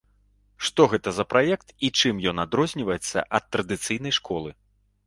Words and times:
Што 0.69 0.87
гэта 0.93 1.13
за 1.17 1.25
праект 1.33 1.67
і 1.89 1.91
чым 2.01 2.25
ён 2.33 2.45
адрозніваецца 2.45 3.17
ад 3.41 3.51
традыцыйнай 3.59 4.13
школы? 4.21 4.61